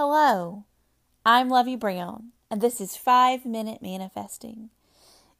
Hello, 0.00 0.62
I'm 1.26 1.48
Lovey 1.48 1.74
Brown, 1.74 2.28
and 2.52 2.60
this 2.60 2.80
is 2.80 2.96
5 2.96 3.44
Minute 3.44 3.82
Manifesting. 3.82 4.70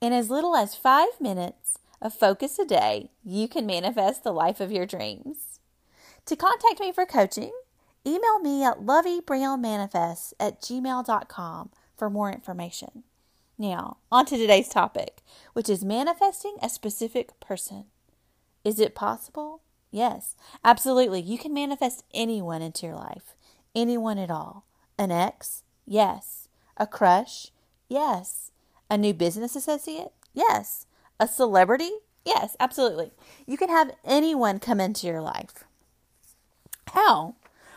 In 0.00 0.12
as 0.12 0.28
little 0.28 0.56
as 0.56 0.74
5 0.74 1.20
minutes 1.20 1.78
of 2.02 2.12
focus 2.12 2.58
a 2.58 2.64
day, 2.64 3.12
you 3.24 3.46
can 3.46 3.64
manifest 3.64 4.24
the 4.24 4.32
life 4.32 4.58
of 4.58 4.72
your 4.72 4.86
dreams. 4.86 5.60
To 6.26 6.34
contact 6.34 6.80
me 6.80 6.90
for 6.90 7.06
coaching, 7.06 7.52
email 8.04 8.40
me 8.40 8.64
at 8.64 8.80
lovebrownmanifest 8.80 10.32
at 10.40 10.60
gmail.com 10.60 11.70
for 11.96 12.10
more 12.10 12.32
information. 12.32 13.04
Now, 13.56 13.98
on 14.10 14.26
to 14.26 14.36
today's 14.36 14.68
topic, 14.68 15.22
which 15.52 15.68
is 15.68 15.84
manifesting 15.84 16.56
a 16.60 16.68
specific 16.68 17.38
person. 17.38 17.84
Is 18.64 18.80
it 18.80 18.96
possible? 18.96 19.60
Yes, 19.92 20.34
absolutely. 20.64 21.20
You 21.20 21.38
can 21.38 21.54
manifest 21.54 22.02
anyone 22.12 22.62
into 22.62 22.86
your 22.86 22.96
life. 22.96 23.36
Anyone 23.74 24.18
at 24.18 24.30
all. 24.30 24.64
An 24.98 25.10
ex? 25.10 25.62
Yes. 25.86 26.48
A 26.76 26.86
crush? 26.86 27.48
Yes. 27.88 28.50
A 28.90 28.98
new 28.98 29.14
business 29.14 29.54
associate? 29.54 30.12
Yes. 30.34 30.86
A 31.18 31.28
celebrity? 31.28 31.90
Yes, 32.24 32.56
absolutely. 32.60 33.12
You 33.46 33.56
can 33.56 33.68
have 33.68 33.92
anyone 34.04 34.58
come 34.58 34.80
into 34.80 35.06
your 35.06 35.20
life. 35.20 35.64
How? 36.92 37.36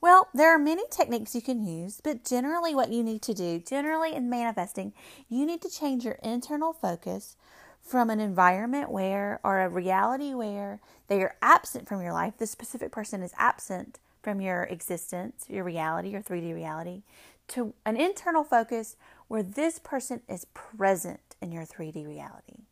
Well, 0.00 0.28
there 0.34 0.54
are 0.54 0.58
many 0.58 0.82
techniques 0.90 1.34
you 1.34 1.40
can 1.40 1.66
use, 1.66 2.00
but 2.02 2.24
generally, 2.24 2.74
what 2.74 2.90
you 2.90 3.02
need 3.02 3.22
to 3.22 3.34
do, 3.34 3.58
generally 3.58 4.14
in 4.14 4.28
manifesting, 4.28 4.92
you 5.28 5.46
need 5.46 5.62
to 5.62 5.70
change 5.70 6.04
your 6.04 6.18
internal 6.22 6.72
focus 6.72 7.36
from 7.80 8.10
an 8.10 8.20
environment 8.20 8.90
where 8.90 9.40
or 9.44 9.60
a 9.60 9.68
reality 9.68 10.34
where 10.34 10.80
they 11.08 11.22
are 11.22 11.36
absent 11.42 11.86
from 11.88 12.02
your 12.02 12.12
life. 12.12 12.34
The 12.38 12.46
specific 12.46 12.92
person 12.92 13.22
is 13.22 13.32
absent 13.38 13.98
from 14.24 14.40
your 14.40 14.64
existence, 14.64 15.44
your 15.48 15.62
reality, 15.62 16.08
your 16.08 16.22
3D 16.22 16.54
reality, 16.54 17.02
to 17.48 17.74
an 17.84 17.96
internal 17.96 18.42
focus 18.42 18.96
where 19.28 19.42
this 19.42 19.78
person 19.78 20.22
is 20.28 20.46
present 20.54 21.36
in 21.40 21.52
your 21.52 21.64
3D 21.64 22.06
reality. 22.06 22.64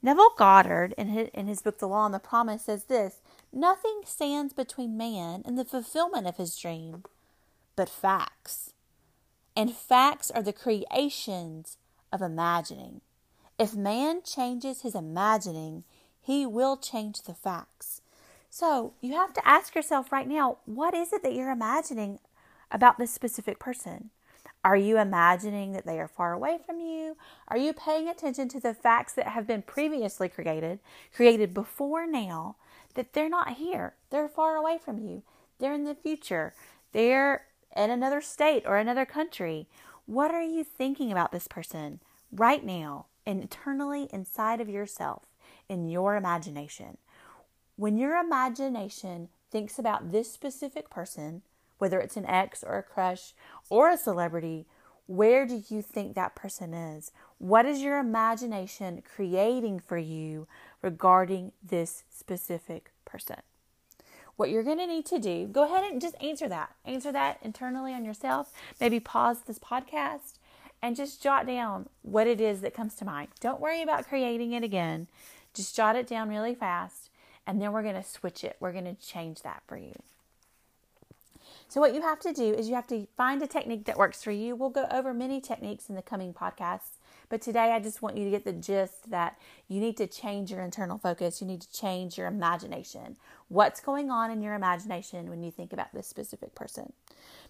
Neville 0.00 0.34
Goddard, 0.36 0.94
in 0.96 1.08
his, 1.08 1.28
in 1.34 1.48
his 1.48 1.62
book 1.62 1.78
The 1.78 1.88
Law 1.88 2.04
and 2.04 2.14
the 2.14 2.20
Promise, 2.20 2.66
says 2.66 2.84
this 2.84 3.20
Nothing 3.52 4.02
stands 4.04 4.52
between 4.52 4.96
man 4.96 5.42
and 5.44 5.58
the 5.58 5.64
fulfillment 5.64 6.26
of 6.26 6.36
his 6.36 6.56
dream 6.56 7.02
but 7.78 7.88
facts. 7.88 8.74
And 9.56 9.72
facts 9.72 10.30
are 10.32 10.42
the 10.42 10.52
creations 10.52 11.78
of 12.12 12.20
imagining. 12.20 13.00
If 13.58 13.74
man 13.74 14.22
changes 14.22 14.82
his 14.82 14.94
imagining, 14.94 15.84
he 16.20 16.44
will 16.44 16.76
change 16.76 17.22
the 17.22 17.34
facts. 17.34 18.02
So 18.58 18.92
you 19.00 19.12
have 19.12 19.32
to 19.34 19.48
ask 19.48 19.76
yourself 19.76 20.10
right 20.10 20.26
now 20.26 20.58
what 20.64 20.92
is 20.92 21.12
it 21.12 21.22
that 21.22 21.32
you're 21.32 21.52
imagining 21.52 22.18
about 22.72 22.98
this 22.98 23.12
specific 23.12 23.60
person? 23.60 24.10
Are 24.64 24.76
you 24.76 24.98
imagining 24.98 25.70
that 25.74 25.86
they 25.86 26.00
are 26.00 26.08
far 26.08 26.32
away 26.32 26.58
from 26.66 26.80
you? 26.80 27.16
Are 27.46 27.56
you 27.56 27.72
paying 27.72 28.08
attention 28.08 28.48
to 28.48 28.58
the 28.58 28.74
facts 28.74 29.12
that 29.12 29.28
have 29.28 29.46
been 29.46 29.62
previously 29.62 30.28
created, 30.28 30.80
created 31.14 31.54
before 31.54 32.04
now, 32.04 32.56
that 32.94 33.12
they're 33.12 33.28
not 33.28 33.58
here? 33.58 33.94
They're 34.10 34.28
far 34.28 34.56
away 34.56 34.76
from 34.84 34.98
you. 34.98 35.22
They're 35.60 35.72
in 35.72 35.84
the 35.84 35.94
future. 35.94 36.52
They're 36.90 37.44
in 37.76 37.92
another 37.92 38.20
state 38.20 38.64
or 38.66 38.76
another 38.76 39.06
country. 39.06 39.68
What 40.06 40.32
are 40.32 40.42
you 40.42 40.64
thinking 40.64 41.12
about 41.12 41.30
this 41.30 41.46
person 41.46 42.00
right 42.32 42.64
now, 42.64 43.06
internally 43.24 44.08
inside 44.12 44.60
of 44.60 44.68
yourself, 44.68 45.26
in 45.68 45.88
your 45.88 46.16
imagination? 46.16 46.98
When 47.78 47.96
your 47.96 48.16
imagination 48.16 49.28
thinks 49.52 49.78
about 49.78 50.10
this 50.10 50.32
specific 50.32 50.90
person, 50.90 51.42
whether 51.78 52.00
it's 52.00 52.16
an 52.16 52.26
ex 52.26 52.64
or 52.64 52.76
a 52.76 52.82
crush 52.82 53.34
or 53.70 53.88
a 53.88 53.96
celebrity, 53.96 54.66
where 55.06 55.46
do 55.46 55.62
you 55.68 55.80
think 55.80 56.16
that 56.16 56.34
person 56.34 56.74
is? 56.74 57.12
What 57.38 57.66
is 57.66 57.80
your 57.80 58.00
imagination 58.00 59.04
creating 59.14 59.78
for 59.78 59.96
you 59.96 60.48
regarding 60.82 61.52
this 61.62 62.02
specific 62.10 62.90
person? 63.04 63.42
What 64.34 64.50
you're 64.50 64.64
going 64.64 64.78
to 64.78 64.86
need 64.88 65.06
to 65.06 65.20
do, 65.20 65.46
go 65.46 65.62
ahead 65.62 65.84
and 65.84 66.00
just 66.00 66.20
answer 66.20 66.48
that. 66.48 66.74
Answer 66.84 67.12
that 67.12 67.38
internally 67.42 67.94
on 67.94 68.04
yourself. 68.04 68.52
Maybe 68.80 68.98
pause 68.98 69.42
this 69.42 69.60
podcast 69.60 70.38
and 70.82 70.96
just 70.96 71.22
jot 71.22 71.46
down 71.46 71.88
what 72.02 72.26
it 72.26 72.40
is 72.40 72.60
that 72.62 72.74
comes 72.74 72.96
to 72.96 73.04
mind. 73.04 73.28
Don't 73.38 73.60
worry 73.60 73.82
about 73.82 74.08
creating 74.08 74.50
it 74.50 74.64
again. 74.64 75.06
Just 75.54 75.76
jot 75.76 75.94
it 75.94 76.08
down 76.08 76.28
really 76.28 76.56
fast 76.56 77.07
and 77.48 77.62
then 77.62 77.72
we're 77.72 77.82
going 77.82 77.94
to 77.94 78.04
switch 78.04 78.44
it. 78.44 78.56
We're 78.60 78.72
going 78.72 78.84
to 78.84 78.94
change 78.94 79.40
that 79.40 79.62
for 79.66 79.78
you. 79.78 79.94
So, 81.66 81.80
what 81.80 81.94
you 81.94 82.02
have 82.02 82.20
to 82.20 82.32
do 82.32 82.52
is 82.52 82.68
you 82.68 82.74
have 82.74 82.86
to 82.88 83.06
find 83.16 83.42
a 83.42 83.46
technique 83.46 83.86
that 83.86 83.96
works 83.96 84.22
for 84.22 84.30
you. 84.30 84.54
We'll 84.54 84.68
go 84.68 84.86
over 84.90 85.14
many 85.14 85.40
techniques 85.40 85.88
in 85.88 85.96
the 85.96 86.02
coming 86.02 86.34
podcasts, 86.34 86.97
but 87.28 87.42
today 87.42 87.72
I 87.72 87.80
just 87.80 88.02
want 88.02 88.16
you 88.16 88.24
to 88.24 88.30
get 88.30 88.44
the 88.44 88.52
gist 88.52 89.10
that 89.10 89.38
you 89.68 89.80
need 89.80 89.96
to 89.98 90.06
change 90.06 90.50
your 90.50 90.62
internal 90.62 90.98
focus. 90.98 91.40
You 91.40 91.46
need 91.46 91.60
to 91.60 91.72
change 91.72 92.16
your 92.16 92.26
imagination. 92.26 93.16
What's 93.48 93.80
going 93.80 94.10
on 94.10 94.30
in 94.30 94.42
your 94.42 94.54
imagination 94.54 95.28
when 95.28 95.42
you 95.42 95.50
think 95.50 95.72
about 95.72 95.92
this 95.92 96.06
specific 96.06 96.54
person? 96.54 96.92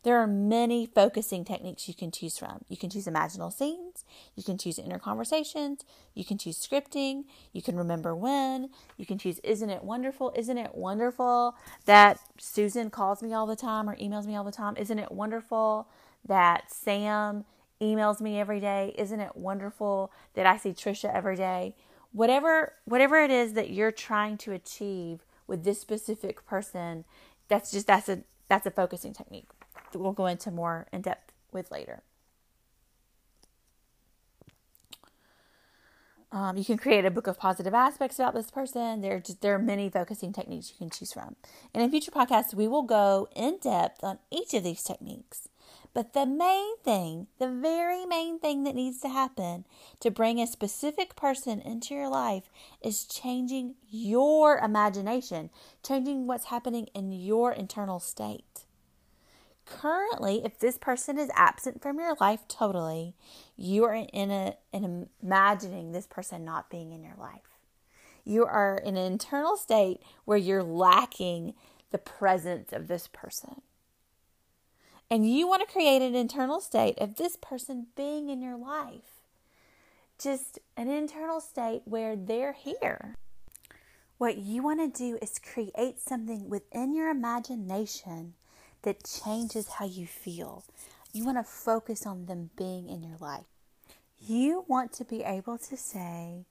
There 0.05 0.17
are 0.17 0.27
many 0.27 0.87
focusing 0.87 1.45
techniques 1.45 1.89
you 1.89 1.95
can 1.95 2.11
choose 2.11 2.39
from. 2.39 2.65
You 2.69 2.77
can 2.77 2.91
choose 2.91 3.07
imaginal 3.07 3.53
scenes, 3.53 4.05
you 4.37 4.43
can 4.43 4.59
choose 4.59 4.79
inner 4.79 4.99
conversations, 4.99 5.85
you 6.15 6.25
can 6.25 6.39
choose 6.39 6.57
scripting, 6.57 7.25
you 7.53 7.63
can 7.63 7.77
remember 7.77 8.15
when, 8.15 8.71
you 8.97 9.07
can 9.07 9.19
choose 9.19 9.41
isn't 9.41 9.71
it 9.71 9.83
wonderful? 9.85 10.33
Isn't 10.37 10.59
it 10.59 10.75
wonderful 10.75 11.57
that 11.85 12.21
Susan 12.39 12.91
calls 12.91 13.23
me 13.23 13.33
all 13.33 13.47
the 13.47 13.57
time 13.57 13.89
or 13.89 13.97
emails 13.97 14.27
me 14.27 14.37
all 14.37 14.45
the 14.45 14.53
time? 14.53 14.77
Isn't 14.77 14.99
it 14.99 15.11
wonderful 15.11 15.89
that 16.27 16.71
Sam 16.73 17.45
emails 17.81 18.21
me 18.21 18.39
every 18.39 18.61
day? 18.61 18.95
Isn't 18.99 19.21
it 19.21 19.37
wonderful 19.37 20.13
that 20.35 20.47
I 20.47 20.57
see 20.57 20.71
Trisha 20.71 21.13
every 21.15 21.37
day? 21.37 21.75
Whatever 22.13 22.75
whatever 22.85 23.17
it 23.17 23.31
is 23.31 23.53
that 23.53 23.71
you're 23.71 23.93
trying 23.93 24.39
to 24.39 24.53
achieve 24.53 25.25
with 25.47 25.65
this 25.65 25.81
specific 25.81 26.47
person, 26.47 27.05
that's 27.49 27.71
just 27.71 27.87
that's 27.87 28.09
a 28.09 28.23
that's 28.49 28.67
a 28.67 28.71
focusing 28.71 29.13
technique 29.13 29.49
we'll 29.95 30.13
go 30.13 30.27
into 30.27 30.51
more 30.51 30.87
in 30.93 31.03
depth 31.03 31.33
with 31.53 31.71
later. 31.71 32.03
Um, 36.31 36.59
you 36.59 36.65
can 36.65 36.77
create 36.77 37.07
a 37.07 37.11
book 37.11 37.27
of 37.27 37.39
positive 37.39 37.73
aspects 37.73 38.19
about 38.19 38.35
this 38.35 38.51
person. 38.51 39.01
There, 39.01 39.19
just, 39.19 39.41
there 39.41 39.55
are 39.55 39.59
many 39.59 39.89
focusing 39.89 40.31
techniques 40.31 40.71
you 40.71 40.77
can 40.77 40.91
choose 40.91 41.11
from. 41.11 41.37
And 41.73 41.83
in 41.83 41.91
future 41.91 42.11
podcasts, 42.11 42.53
we 42.53 42.69
will 42.69 42.83
go 42.83 43.29
in 43.35 43.59
depth 43.63 44.05
on 44.05 44.19
each 44.31 44.53
of 44.53 44.63
these 44.63 44.83
techniques. 44.83 45.49
But 45.95 46.13
the 46.13 46.27
main 46.27 46.79
thing, 46.79 47.27
the 47.39 47.49
very 47.49 48.05
main 48.05 48.39
thing 48.39 48.65
that 48.65 48.75
needs 48.75 49.01
to 49.01 49.09
happen 49.09 49.65
to 50.01 50.11
bring 50.11 50.41
a 50.41 50.47
specific 50.47 51.17
person 51.17 51.61
into 51.61 51.95
your 51.95 52.09
life 52.09 52.51
is 52.81 53.05
changing 53.05 53.75
your 53.91 54.59
imagination, 54.59 55.51
changing 55.83 56.27
what's 56.27 56.47
happening 56.47 56.89
in 56.95 57.13
your 57.13 57.53
internal 57.53 58.01
state. 58.01 58.65
Currently 59.65 60.45
if 60.45 60.59
this 60.59 60.79
person 60.79 61.19
is 61.19 61.31
absent 61.35 61.83
from 61.83 61.99
your 61.99 62.17
life 62.19 62.49
totally 62.49 63.15
you 63.55 63.85
are 63.85 63.95
in 63.95 64.31
a 64.31 64.55
in 64.73 65.09
imagining 65.23 65.93
this 65.93 66.07
person 66.07 66.45
not 66.45 66.71
being 66.71 66.93
in 66.93 67.03
your 67.03 67.17
life. 67.19 67.59
You 68.25 68.47
are 68.47 68.77
in 68.79 68.97
an 68.97 69.13
internal 69.13 69.57
state 69.57 70.01
where 70.25 70.39
you're 70.39 70.63
lacking 70.63 71.55
the 71.91 71.99
presence 71.99 72.73
of 72.73 72.89
this 72.89 73.09
person 73.09 73.63
and 75.11 75.29
you 75.29 75.49
want 75.49 75.67
to 75.67 75.73
create 75.73 76.03
an 76.03 76.15
internal 76.15 76.61
state 76.61 76.99
of 76.99 77.17
this 77.17 77.37
person 77.37 77.87
being 77.97 78.29
in 78.29 78.43
your 78.43 78.57
life 78.57 79.23
just 80.19 80.59
an 80.77 80.89
internal 80.89 81.41
state 81.41 81.83
where 81.85 82.17
they're 82.17 82.53
here 82.53 83.17
what 84.19 84.37
you 84.37 84.65
want 84.65 84.81
to 84.81 84.99
do 84.99 85.17
is 85.23 85.39
create 85.39 86.01
something 86.01 86.49
within 86.49 86.93
your 86.93 87.09
imagination 87.09 88.35
that 88.83 89.05
changes 89.05 89.69
how 89.69 89.87
you 89.87 90.09
feel. 90.09 90.65
You 91.13 91.25
want 91.25 91.39
to 91.39 91.45
focus 91.45 92.05
on 92.05 92.27
them 92.27 92.51
being 92.57 92.89
in 92.89 93.03
your 93.03 93.17
life. 93.21 93.47
You 94.21 94.65
want 94.67 94.93
to 94.95 95.05
be 95.05 95.23
able 95.23 95.57
to 95.59 95.77
say 95.77 96.47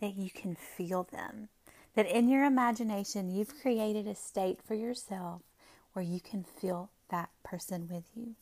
that 0.00 0.16
you 0.16 0.30
can 0.30 0.56
feel 0.56 1.04
them, 1.04 1.48
that 1.94 2.06
in 2.06 2.28
your 2.28 2.44
imagination 2.44 3.30
you've 3.30 3.60
created 3.60 4.08
a 4.08 4.16
state 4.16 4.58
for 4.60 4.74
yourself 4.74 5.42
where 5.92 6.04
you 6.04 6.18
can 6.18 6.42
feel 6.42 6.90
that 7.12 7.30
person 7.44 7.86
with 7.88 8.04
you. 8.16 8.34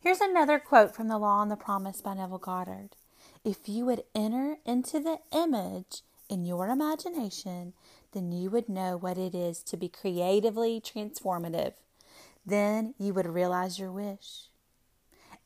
Here's 0.00 0.20
another 0.20 0.58
quote 0.58 0.96
from 0.96 1.06
The 1.06 1.18
Law 1.18 1.42
and 1.42 1.50
the 1.50 1.56
Promise 1.56 2.00
by 2.00 2.14
Neville 2.14 2.38
Goddard. 2.38 2.96
If 3.44 3.68
you 3.68 3.84
would 3.86 4.02
enter 4.12 4.56
into 4.66 4.98
the 4.98 5.20
image 5.32 6.02
in 6.28 6.44
your 6.44 6.66
imagination, 6.68 7.74
then 8.10 8.32
you 8.32 8.50
would 8.50 8.68
know 8.68 8.96
what 8.96 9.16
it 9.16 9.36
is 9.36 9.62
to 9.62 9.76
be 9.76 9.88
creatively 9.88 10.80
transformative 10.80 11.74
then 12.46 12.94
you 12.96 13.12
would 13.12 13.26
realize 13.26 13.78
your 13.78 13.90
wish. 13.90 14.44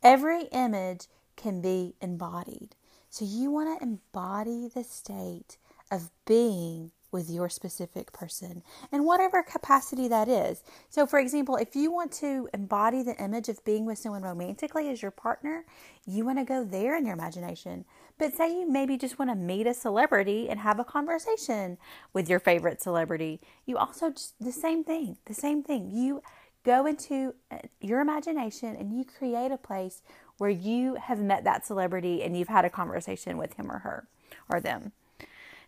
Every 0.03 0.45
image 0.53 1.07
can 1.37 1.63
be 1.63 1.95
embodied. 2.01 2.77
So 3.09 3.25
you 3.25 3.51
want 3.51 3.79
to 3.79 3.85
embody 3.85 4.69
the 4.69 4.85
state 4.85 5.57
of 5.91 6.11
being 6.27 6.93
with 7.13 7.31
your 7.31 7.49
specific 7.49 8.13
person 8.13 8.63
in 8.93 9.05
whatever 9.05 9.43
capacity 9.43 10.09
that 10.09 10.29
is. 10.29 10.63
So, 10.89 11.07
for 11.07 11.19
example, 11.19 11.57
if 11.57 11.75
you 11.75 11.93
want 11.93 12.13
to 12.13 12.49
embody 12.55 13.03
the 13.03 13.17
image 13.23 13.49
of 13.49 13.65
being 13.65 13.87
with 13.87 13.99
someone 13.99 14.23
romantically 14.23 14.89
as 14.89 15.03
your 15.03 15.11
partner, 15.11 15.65
you 16.07 16.25
want 16.25 16.39
to 16.39 16.45
go 16.45 16.65
there 16.65 16.97
in 16.97 17.05
your 17.05 17.15
imagination. 17.15 17.85
But 18.19 18.35
say 18.35 18.53
you 18.53 18.71
maybe 18.71 18.97
just 18.97 19.19
want 19.19 19.31
to 19.31 19.35
meet 19.35 19.67
a 19.67 19.75
celebrity 19.75 20.49
and 20.49 20.61
have 20.61 20.79
a 20.79 20.85
conversation 20.85 21.79
with 22.13 22.29
your 22.29 22.41
favorite 22.41 22.83
celebrity, 22.83 23.41
you 23.67 23.79
also 23.79 24.11
just 24.11 24.35
the 24.41 24.53
same 24.53 24.85
thing, 24.85 25.17
the 25.27 25.35
same 25.35 25.63
thing. 25.63 25.91
You 25.91 26.23
go 26.65 26.87
into 26.87 27.35
uh, 27.51 27.59
your 27.81 28.01
imagination 28.01 28.77
and 28.77 28.97
you 28.97 29.05
create 29.05 29.51
a 29.51 29.57
place 29.57 30.03
where 30.39 30.51
you 30.51 30.97
have 30.97 31.19
met 31.19 31.45
that 31.45 31.67
celebrity 31.67 32.23
and 32.23 32.37
you've 32.37 32.49
had 32.49 32.65
a 32.65 32.71
conversation 32.71 33.39
with 33.39 33.55
him 33.55 33.71
or 33.71 33.79
her 33.81 34.09
or 34.49 34.61
them. 34.61 34.93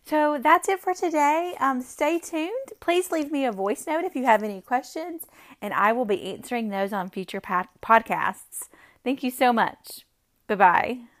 So 0.05 0.37
that's 0.41 0.67
it 0.67 0.79
for 0.79 0.93
today. 0.93 1.55
Um, 1.59 1.81
stay 1.81 2.19
tuned. 2.19 2.73
Please 2.79 3.11
leave 3.11 3.31
me 3.31 3.45
a 3.45 3.51
voice 3.51 3.87
note 3.87 4.03
if 4.03 4.15
you 4.15 4.25
have 4.25 4.43
any 4.43 4.61
questions, 4.61 5.23
and 5.61 5.73
I 5.73 5.93
will 5.93 6.05
be 6.05 6.21
answering 6.23 6.69
those 6.69 6.91
on 6.91 7.09
future 7.09 7.41
podcasts. 7.41 8.67
Thank 9.03 9.23
you 9.23 9.31
so 9.31 9.53
much. 9.53 10.05
Bye 10.47 10.55
bye. 10.55 11.12